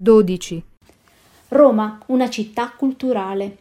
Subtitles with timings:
[0.00, 0.62] 12.
[1.48, 3.56] Roma, una città culturale.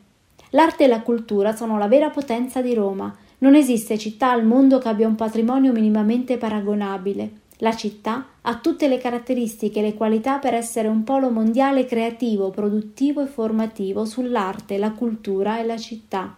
[0.51, 3.11] L'arte e la cultura sono la vera potenza di Roma.
[3.39, 7.31] Non esiste città al mondo che abbia un patrimonio minimamente paragonabile.
[7.57, 12.51] La città ha tutte le caratteristiche e le qualità per essere un polo mondiale creativo,
[12.51, 16.37] produttivo e formativo sull'arte, la cultura e la città.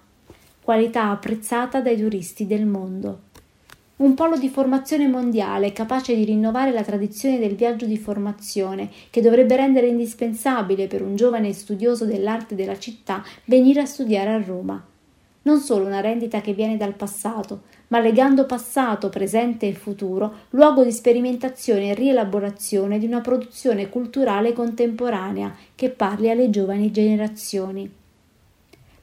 [0.61, 3.27] Qualità apprezzata dai turisti del mondo
[3.99, 9.19] un polo di formazione mondiale capace di rinnovare la tradizione del viaggio di formazione, che
[9.19, 14.81] dovrebbe rendere indispensabile per un giovane studioso dell'arte della città venire a studiare a Roma.
[15.41, 20.85] Non solo una rendita che viene dal passato, ma legando passato, presente e futuro, luogo
[20.85, 27.98] di sperimentazione e rielaborazione di una produzione culturale contemporanea che parli alle giovani generazioni.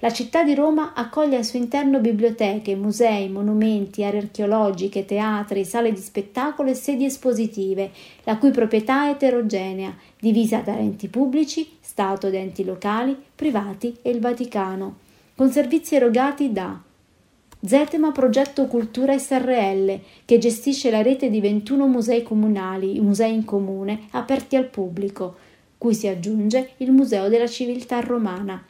[0.01, 5.91] La città di Roma accoglie al suo interno biblioteche, musei, monumenti, aree archeologiche, teatri, sale
[5.91, 7.91] di spettacolo e sedi espositive,
[8.25, 14.11] la cui proprietà è eterogenea, divisa da enti pubblici, Stato ed enti locali, privati e
[14.11, 14.99] il Vaticano,
[15.35, 16.79] con servizi erogati da
[17.65, 24.09] Zetema Progetto Cultura SRL, che gestisce la rete di 21 musei comunali, musei in comune,
[24.11, 25.37] aperti al pubblico,
[25.79, 28.63] cui si aggiunge il Museo della Civiltà Romana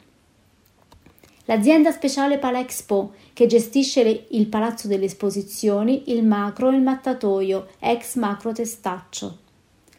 [1.47, 8.15] l'azienda speciale Palexpo, che gestisce il Palazzo delle Esposizioni, il Macro e il Mattatoio, ex
[8.15, 9.37] Macro Testaccio.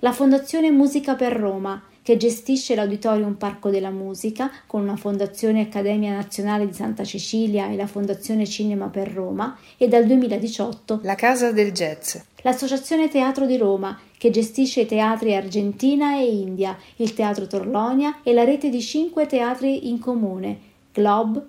[0.01, 6.15] La Fondazione Musica per Roma, che gestisce l'Auditorium Parco della Musica con la Fondazione Accademia
[6.15, 11.53] Nazionale di Santa Cecilia e la Fondazione Cinema per Roma e dal 2018 la Casa
[11.53, 12.17] del Jazz.
[12.43, 18.33] L'Associazione Teatro di Roma, che gestisce i teatri Argentina e India, il Teatro Torlonia e
[18.33, 20.68] la rete di cinque teatri in comune,
[20.99, 21.41] Glob,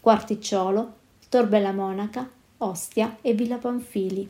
[0.00, 0.94] Quarticciolo,
[1.28, 4.28] Tor Bella Monaca, Ostia e Villa Panfili.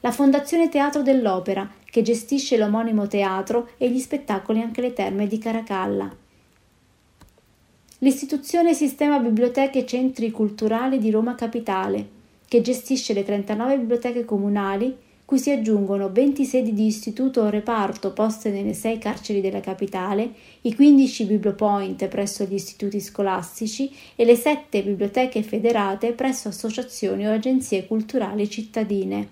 [0.00, 5.36] La Fondazione Teatro dell'Opera, che gestisce l'omonimo teatro e gli spettacoli anche le terme di
[5.36, 6.10] Caracalla.
[7.98, 12.08] L'istituzione Sistema Biblioteche e Centri Culturali di Roma Capitale,
[12.48, 14.96] che gestisce le 39 biblioteche comunali
[15.30, 20.28] cui si aggiungono 20 sedi di istituto o reparto poste nelle 6 carceri della capitale,
[20.62, 27.32] i 15 bibliopoint presso gli istituti scolastici e le 7 biblioteche federate presso associazioni o
[27.32, 29.28] agenzie culturali cittadine.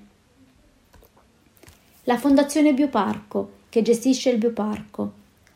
[2.04, 5.12] La Fondazione Bioparco, che gestisce il Bioparco.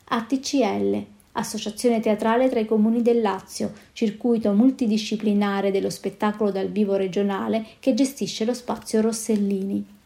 [0.06, 1.04] ATCL,
[1.34, 7.94] Associazione teatrale tra i comuni del Lazio, circuito multidisciplinare dello spettacolo dal vivo regionale che
[7.94, 10.00] gestisce lo spazio Rossellini.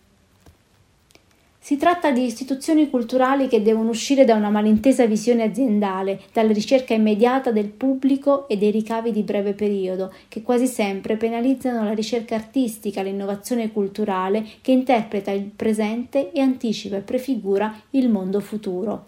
[1.67, 6.95] Si tratta di istituzioni culturali che devono uscire da una malintesa visione aziendale, dalla ricerca
[6.95, 12.37] immediata del pubblico e dei ricavi di breve periodo, che quasi sempre penalizzano la ricerca
[12.37, 19.07] artistica, l'innovazione culturale che interpreta il presente e anticipa e prefigura il mondo futuro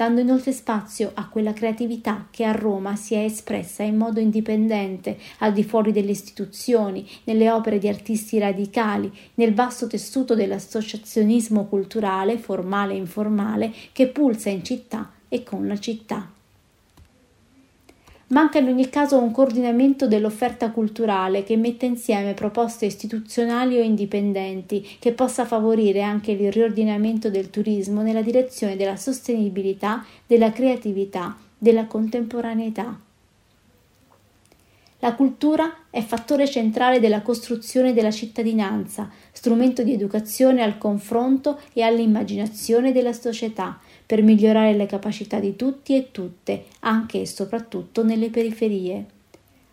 [0.00, 5.18] dando inoltre spazio a quella creatività che a Roma si è espressa in modo indipendente,
[5.40, 12.38] al di fuori delle istituzioni, nelle opere di artisti radicali, nel vasto tessuto dell'associazionismo culturale,
[12.38, 16.39] formale e informale, che pulsa in città e con la città.
[18.30, 24.86] Manca in ogni caso un coordinamento dell'offerta culturale che metta insieme proposte istituzionali o indipendenti,
[25.00, 31.86] che possa favorire anche il riordinamento del turismo nella direzione della sostenibilità, della creatività, della
[31.86, 33.00] contemporaneità.
[35.00, 41.82] La cultura è fattore centrale della costruzione della cittadinanza, strumento di educazione al confronto e
[41.82, 43.80] all'immaginazione della società,
[44.10, 49.04] per migliorare le capacità di tutti e tutte, anche e soprattutto nelle periferie.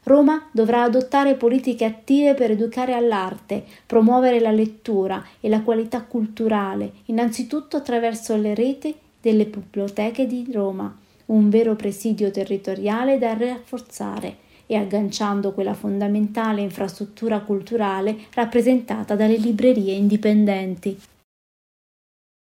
[0.04, 6.92] Roma dovrà adottare politiche attive per educare all'arte, promuovere la lettura e la qualità culturale,
[7.06, 10.96] innanzitutto attraverso le reti delle biblioteche di Roma,
[11.26, 14.36] un vero presidio territoriale da rafforzare
[14.68, 20.96] e agganciando quella fondamentale infrastruttura culturale rappresentata dalle librerie indipendenti.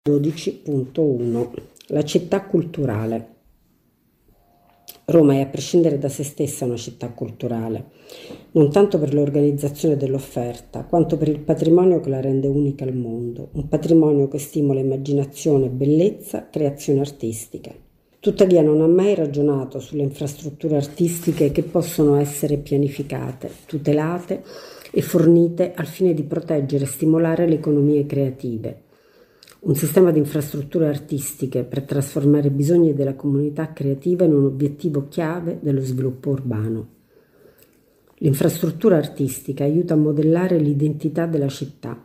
[0.08, 3.28] 12.1 la città culturale.
[5.05, 7.90] Roma è a prescindere da se stessa una città culturale,
[8.52, 13.50] non tanto per l'organizzazione dell'offerta, quanto per il patrimonio che la rende unica al mondo,
[13.52, 17.70] un patrimonio che stimola immaginazione, bellezza, creazione artistica.
[18.20, 24.43] Tuttavia non ha mai ragionato sulle infrastrutture artistiche che possono essere pianificate, tutelate
[24.90, 28.84] e fornite al fine di proteggere e stimolare le economie creative
[29.64, 35.06] un sistema di infrastrutture artistiche per trasformare i bisogni della comunità creativa in un obiettivo
[35.06, 36.88] chiave dello sviluppo urbano.
[38.17, 42.03] L'infrastruttura artistica aiuta a modellare l'identità della città,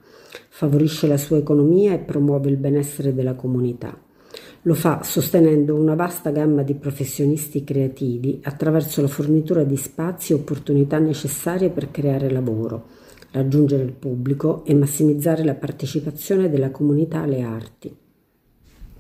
[0.50, 4.00] favorisce la sua economia e promuove il benessere della comunità.
[4.64, 10.36] Lo fa sostenendo una vasta gamma di professionisti creativi attraverso la fornitura di spazi e
[10.36, 12.86] opportunità necessarie per creare lavoro,
[13.38, 17.96] raggiungere il pubblico e massimizzare la partecipazione della comunità alle arti.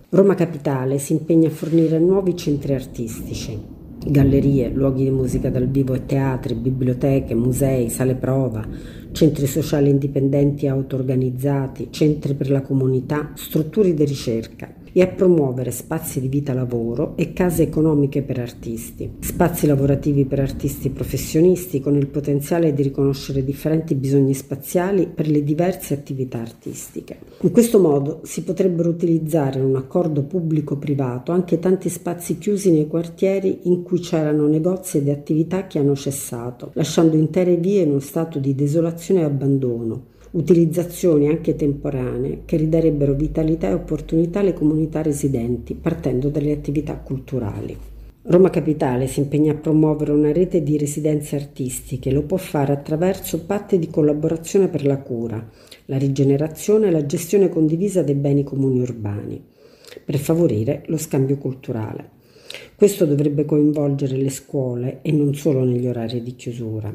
[0.09, 3.59] Roma Capitale si impegna a fornire nuovi centri artistici,
[4.05, 8.65] gallerie, luoghi di musica dal vivo e teatri, biblioteche, musei, sale prova,
[9.11, 15.69] centri sociali indipendenti e auto-organizzati, centri per la comunità, strutture di ricerca e a promuovere
[15.69, 21.95] spazi di vita lavoro e case economiche per artisti, spazi lavorativi per artisti professionisti con
[21.95, 27.19] il potenziale di riconoscere differenti bisogni spaziali per le diverse attività artistiche.
[27.41, 32.87] In questo modo si potrebbero utilizzare in un accordo pubblico-privato anche tanti spazi chiusi nei
[32.87, 37.99] quartieri in cui c'erano negozi ed attività che hanno cessato, lasciando intere vie in uno
[37.99, 45.01] stato di desolazione e abbandono utilizzazioni anche temporanee che ridarebbero vitalità e opportunità alle comunità
[45.01, 47.77] residenti partendo dalle attività culturali.
[48.29, 53.45] Roma Capitale si impegna a promuovere una rete di residenze artistiche, lo può fare attraverso
[53.45, 55.49] patti di collaborazione per la cura,
[55.85, 59.41] la rigenerazione e la gestione condivisa dei beni comuni urbani,
[60.03, 62.09] per favorire lo scambio culturale.
[62.75, 66.93] Questo dovrebbe coinvolgere le scuole e non solo negli orari di chiusura.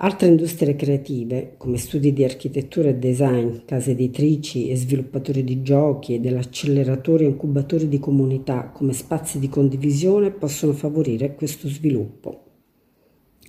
[0.00, 6.14] Altre industrie creative, come studi di architettura e design, case editrici e sviluppatori di giochi
[6.14, 12.44] e dell'acceleratore e incubatori di comunità come spazi di condivisione, possono favorire questo sviluppo.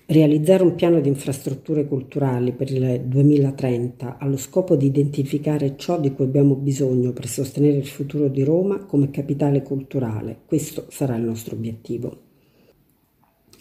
[0.07, 6.11] Realizzare un piano di infrastrutture culturali per il 2030 allo scopo di identificare ciò di
[6.13, 10.39] cui abbiamo bisogno per sostenere il futuro di Roma come capitale culturale.
[10.47, 12.28] Questo sarà il nostro obiettivo.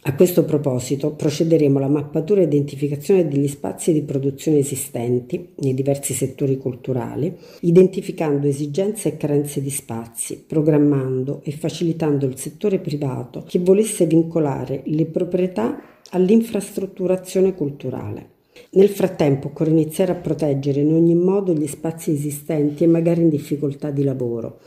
[0.02, 6.14] A questo proposito procederemo alla mappatura e identificazione degli spazi di produzione esistenti nei diversi
[6.14, 13.58] settori culturali, identificando esigenze e carenze di spazi, programmando e facilitando il settore privato che
[13.58, 15.80] volesse vincolare le proprietà
[16.10, 18.36] all'infrastrutturazione culturale.
[18.70, 23.28] Nel frattempo occorre iniziare a proteggere in ogni modo gli spazi esistenti e magari in
[23.28, 24.58] difficoltà di lavoro,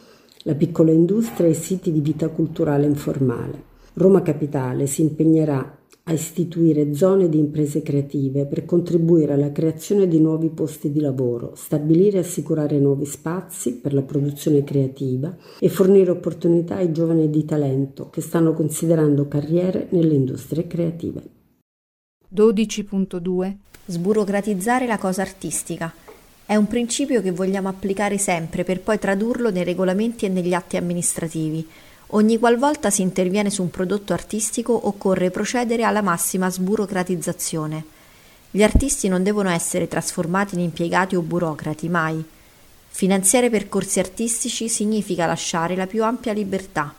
[0.43, 3.69] la piccola industria e i siti di vita culturale informale.
[3.93, 10.19] Roma Capitale si impegnerà a istituire zone di imprese creative per contribuire alla creazione di
[10.19, 16.09] nuovi posti di lavoro, stabilire e assicurare nuovi spazi per la produzione creativa e fornire
[16.09, 21.21] opportunità ai giovani di talento che stanno considerando carriere nelle industrie creative.
[22.33, 23.55] 12.2
[23.85, 25.93] Sburocratizzare la cosa artistica.
[26.45, 30.77] È un principio che vogliamo applicare sempre per poi tradurlo nei regolamenti e negli atti
[30.77, 31.67] amministrativi
[32.13, 37.85] Ogni qualvolta si interviene su un prodotto artistico occorre procedere alla massima sburocratizzazione.
[38.51, 42.21] Gli artisti non devono essere trasformati in impiegati o burocrati, mai.
[42.89, 46.93] Finanziare percorsi artistici significa lasciare la più ampia libertà.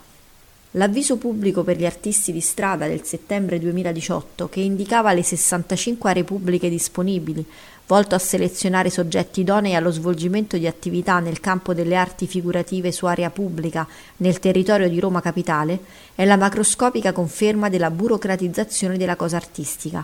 [0.76, 6.24] L'avviso pubblico per gli artisti di strada del settembre 2018, che indicava le 65 aree
[6.24, 7.44] pubbliche disponibili,
[7.86, 13.04] volto a selezionare soggetti idonei allo svolgimento di attività nel campo delle arti figurative su
[13.04, 13.86] area pubblica
[14.18, 15.78] nel territorio di Roma Capitale,
[16.14, 20.02] è la macroscopica conferma della burocratizzazione della cosa artistica.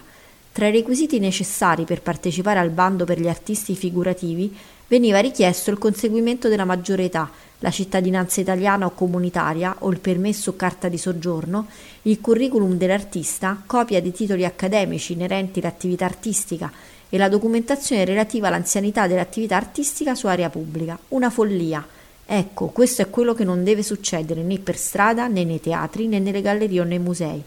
[0.58, 4.52] Tra i requisiti necessari per partecipare al bando per gli artisti figurativi
[4.88, 10.50] veniva richiesto il conseguimento della maggiore età, la cittadinanza italiana o comunitaria o il permesso
[10.50, 11.68] o carta di soggiorno,
[12.02, 16.72] il curriculum dell'artista, copia di titoli accademici inerenti all'attività artistica
[17.08, 20.98] e la documentazione relativa all'anzianità dell'attività artistica su area pubblica.
[21.10, 21.86] Una follia.
[22.26, 26.18] Ecco, questo è quello che non deve succedere né per strada, né nei teatri, né
[26.18, 27.44] nelle gallerie o nei musei.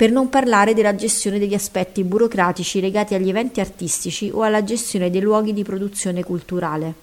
[0.00, 5.10] Per non parlare della gestione degli aspetti burocratici legati agli eventi artistici o alla gestione
[5.10, 6.94] dei luoghi di produzione culturale.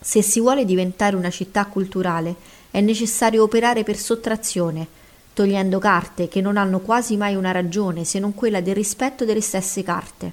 [0.00, 2.34] Se si vuole diventare una città culturale,
[2.70, 4.86] è necessario operare per sottrazione,
[5.34, 9.42] togliendo carte che non hanno quasi mai una ragione se non quella del rispetto delle
[9.42, 10.32] stesse carte.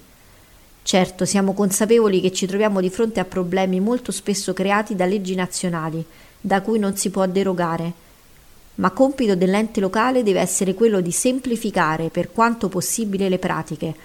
[0.81, 5.35] Certo, siamo consapevoli che ci troviamo di fronte a problemi molto spesso creati da leggi
[5.35, 6.05] nazionali,
[6.39, 8.03] da cui non si può derogare,
[8.75, 13.95] ma compito dell'ente locale deve essere quello di semplificare per quanto possibile le pratiche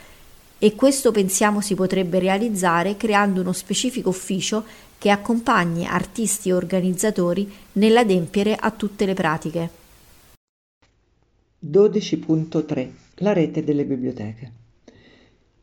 [0.63, 4.65] e questo pensiamo si potrebbe realizzare creando uno specifico ufficio
[4.99, 9.71] che accompagni artisti e organizzatori nell'adempiere a tutte le pratiche.
[11.65, 14.59] 12.3 La rete delle biblioteche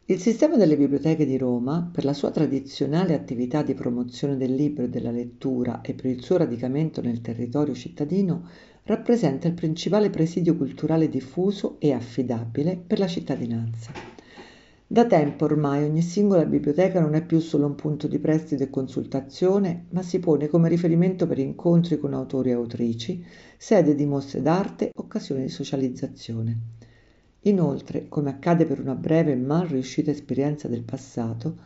[0.09, 4.85] il sistema delle biblioteche di Roma, per la sua tradizionale attività di promozione del libro
[4.85, 8.47] e della lettura e per il suo radicamento nel territorio cittadino,
[8.87, 13.91] rappresenta il principale presidio culturale diffuso e affidabile per la cittadinanza.
[14.89, 18.69] Da tempo ormai ogni singola biblioteca non è più solo un punto di prestito e
[18.69, 23.21] consultazione, ma si pone come riferimento per incontri con autori e autrici,
[23.57, 26.57] sede di mostre d'arte, occasione di socializzazione.
[27.41, 31.57] Inoltre, come accade per una breve e mal riuscita esperienza del passato,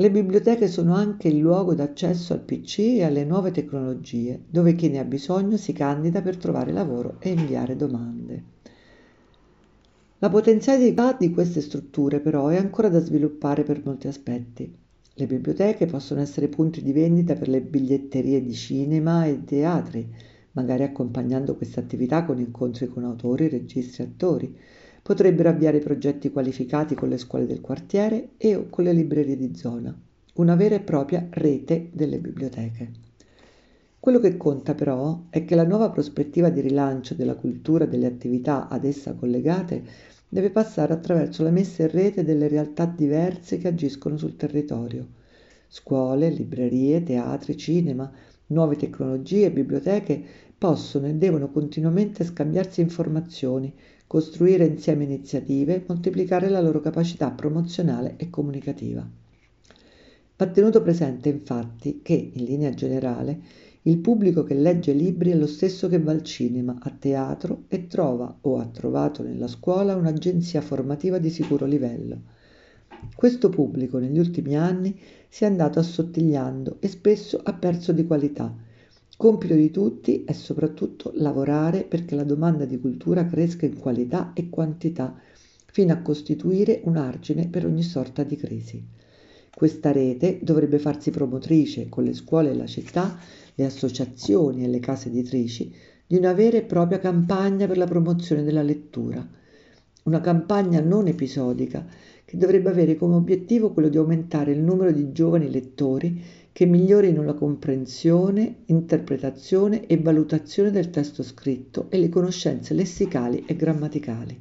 [0.00, 4.88] le biblioteche sono anche il luogo d'accesso al PC e alle nuove tecnologie, dove chi
[4.88, 8.44] ne ha bisogno si candida per trovare lavoro e inviare domande.
[10.20, 14.74] La potenzialità di queste strutture però è ancora da sviluppare per molti aspetti.
[15.12, 20.10] Le biblioteche possono essere punti di vendita per le biglietterie di cinema e teatri,
[20.52, 24.56] magari accompagnando queste attività con incontri con autori, registi e attori.
[25.02, 29.54] Potrebbero avviare progetti qualificati con le scuole del quartiere e o con le librerie di
[29.56, 29.98] zona,
[30.34, 32.90] una vera e propria rete delle biblioteche.
[33.98, 38.06] Quello che conta però è che la nuova prospettiva di rilancio della cultura e delle
[38.06, 39.82] attività ad essa collegate
[40.26, 45.06] deve passare attraverso la messa in rete delle realtà diverse che agiscono sul territorio.
[45.68, 48.10] Scuole, librerie, teatri, cinema,
[48.46, 50.22] nuove tecnologie biblioteche
[50.56, 53.72] possono e devono continuamente scambiarsi informazioni,
[54.10, 59.08] costruire insieme iniziative moltiplicare la loro capacità promozionale e comunicativa.
[60.36, 63.40] Va tenuto presente infatti che, in linea generale,
[63.82, 67.86] il pubblico che legge libri è lo stesso che va al cinema, a teatro e
[67.86, 72.20] trova o ha trovato nella scuola un'agenzia formativa di sicuro livello.
[73.14, 74.98] Questo pubblico negli ultimi anni
[75.28, 78.52] si è andato assottigliando e spesso ha perso di qualità.
[79.20, 84.48] Compito di tutti è soprattutto lavorare perché la domanda di cultura cresca in qualità e
[84.48, 85.14] quantità,
[85.66, 88.82] fino a costituire un argine per ogni sorta di crisi.
[89.54, 93.18] Questa rete dovrebbe farsi promotrice con le scuole e la città
[93.56, 95.70] le associazioni e le case editrici
[96.06, 99.22] di una vera e propria campagna per la promozione della lettura.
[100.04, 101.86] Una campagna non episodica
[102.30, 106.22] che dovrebbe avere come obiettivo quello di aumentare il numero di giovani lettori
[106.52, 113.56] che migliorino la comprensione, interpretazione e valutazione del testo scritto e le conoscenze lessicali e
[113.56, 114.40] grammaticali.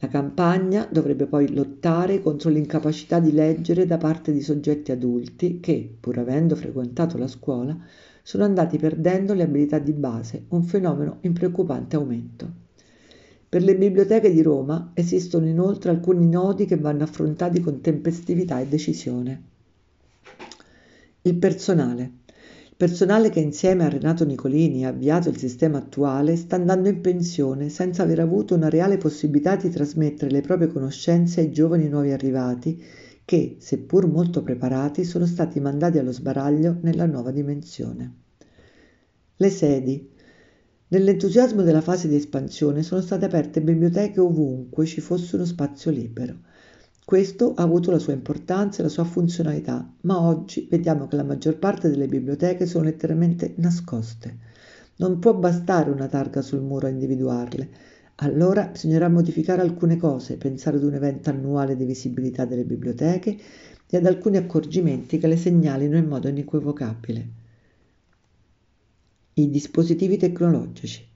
[0.00, 5.96] La campagna dovrebbe poi lottare contro l'incapacità di leggere da parte di soggetti adulti che,
[5.98, 7.74] pur avendo frequentato la scuola,
[8.22, 12.67] sono andati perdendo le abilità di base, un fenomeno in preoccupante aumento.
[13.50, 18.66] Per le biblioteche di Roma esistono inoltre alcuni nodi che vanno affrontati con tempestività e
[18.66, 19.42] decisione.
[21.22, 22.12] Il personale.
[22.76, 27.70] Personale che insieme a Renato Nicolini ha avviato il sistema attuale sta andando in pensione
[27.70, 32.84] senza aver avuto una reale possibilità di trasmettere le proprie conoscenze ai giovani nuovi arrivati
[33.24, 38.12] che, seppur molto preparati, sono stati mandati allo sbaraglio nella nuova dimensione.
[39.36, 40.16] Le sedi.
[40.90, 46.38] Nell'entusiasmo della fase di espansione sono state aperte biblioteche ovunque ci fosse uno spazio libero.
[47.04, 51.24] Questo ha avuto la sua importanza e la sua funzionalità, ma oggi vediamo che la
[51.24, 54.38] maggior parte delle biblioteche sono letteralmente nascoste.
[54.96, 57.68] Non può bastare una targa sul muro a individuarle.
[58.16, 63.36] Allora bisognerà modificare alcune cose, pensare ad un evento annuale di visibilità delle biblioteche
[63.86, 67.28] e ad alcuni accorgimenti che le segnalino in modo inequivocabile.
[69.38, 71.06] I dispositivi tecnologici.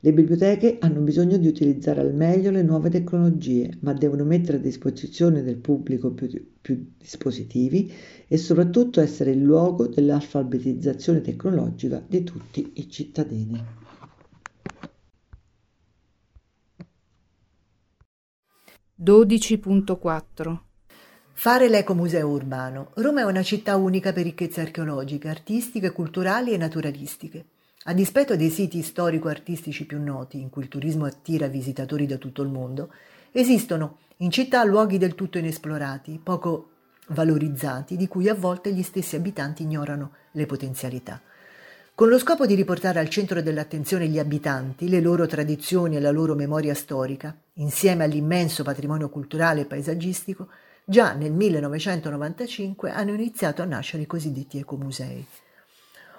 [0.00, 4.60] Le biblioteche hanno bisogno di utilizzare al meglio le nuove tecnologie, ma devono mettere a
[4.60, 6.28] disposizione del pubblico più,
[6.60, 7.92] più dispositivi
[8.26, 13.64] e soprattutto essere il luogo dell'alfabetizzazione tecnologica di tutti i cittadini.
[21.32, 22.90] Fare l'ecomuseo urbano.
[22.94, 27.46] Roma è una città unica per ricchezze archeologiche, artistiche, culturali e naturalistiche.
[27.88, 32.42] A dispetto dei siti storico-artistici più noti, in cui il turismo attira visitatori da tutto
[32.42, 32.92] il mondo,
[33.32, 36.68] esistono in città luoghi del tutto inesplorati, poco
[37.08, 41.22] valorizzati, di cui a volte gli stessi abitanti ignorano le potenzialità.
[41.94, 46.10] Con lo scopo di riportare al centro dell'attenzione gli abitanti, le loro tradizioni e la
[46.10, 50.48] loro memoria storica, insieme all'immenso patrimonio culturale e paesaggistico,
[50.84, 55.26] già nel 1995 hanno iniziato a nascere i cosiddetti ecomusei.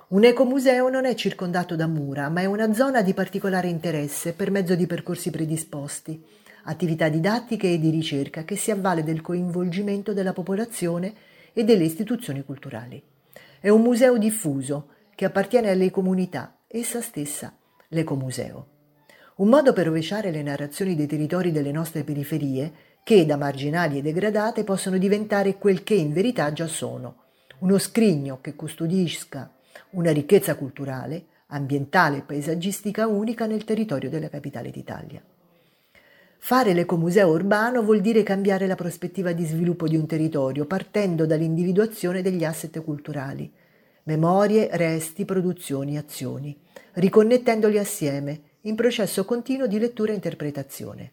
[0.10, 4.50] Un ecomuseo non è circondato da mura, ma è una zona di particolare interesse per
[4.50, 6.20] mezzo di percorsi predisposti,
[6.64, 11.14] attività didattiche e di ricerca che si avvale del coinvolgimento della popolazione
[11.54, 13.00] e delle istituzioni culturali.
[13.60, 17.56] È un museo diffuso che appartiene alle comunità, essa stessa
[17.90, 18.68] l'ecomuseo.
[19.36, 22.74] Un modo per rovesciare le narrazioni dei territori delle nostre periferie,
[23.04, 27.26] che da marginali e degradate possono diventare quel che in verità già sono,
[27.60, 29.54] uno scrigno che custodisca
[29.92, 35.22] una ricchezza culturale, ambientale e paesaggistica unica nel territorio della capitale d'Italia.
[36.42, 42.22] Fare l'ecomuseo urbano vuol dire cambiare la prospettiva di sviluppo di un territorio partendo dall'individuazione
[42.22, 43.52] degli asset culturali,
[44.04, 46.58] memorie, resti, produzioni, azioni,
[46.94, 51.12] riconnettendoli assieme in processo continuo di lettura e interpretazione.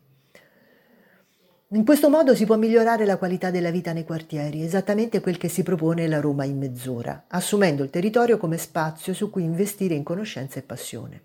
[1.70, 5.48] In questo modo si può migliorare la qualità della vita nei quartieri, esattamente quel che
[5.48, 10.04] si propone la Roma in mezz'ora, assumendo il territorio come spazio su cui investire in
[10.04, 11.22] conoscenza e passione.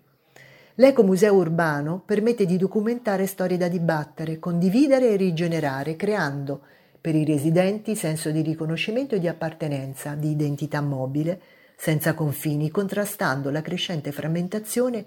[0.74, 6.62] L'ecomuseo urbano permette di documentare storie da dibattere, condividere e rigenerare, creando
[7.00, 11.40] per i residenti senso di riconoscimento e di appartenenza, di identità mobile,
[11.76, 15.04] senza confini, contrastando la crescente frammentazione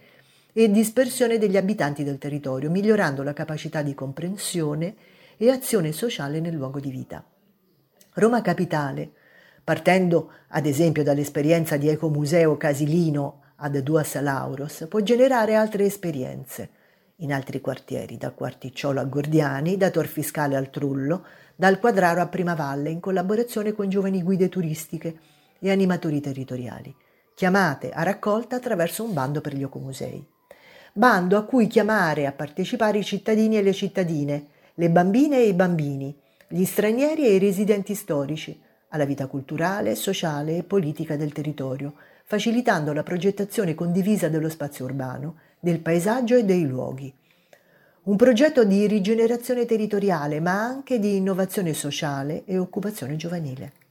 [0.53, 4.95] e dispersione degli abitanti del territorio, migliorando la capacità di comprensione
[5.37, 7.23] e azione sociale nel luogo di vita.
[8.13, 9.11] Roma Capitale,
[9.63, 16.69] partendo ad esempio dall'esperienza di Ecomuseo Casilino ad Duas Lauros, può generare altre esperienze
[17.19, 21.25] in altri quartieri, da Quarticciolo a Gordiani, da Tor Fiscale al Trullo,
[21.55, 25.17] dal Quadraro a Primavalle, in collaborazione con giovani guide turistiche
[25.59, 26.93] e animatori territoriali,
[27.33, 30.25] chiamate a raccolta attraverso un bando per gli ecomusei.
[30.91, 35.53] Bando a cui chiamare a partecipare i cittadini e le cittadine, le bambine e i
[35.53, 36.13] bambini,
[36.47, 41.93] gli stranieri e i residenti storici, alla vita culturale, sociale e politica del territorio,
[42.25, 47.13] facilitando la progettazione condivisa dello spazio urbano, del paesaggio e dei luoghi.
[48.03, 53.84] Un progetto di rigenerazione territoriale, ma anche di innovazione sociale e occupazione giovanile.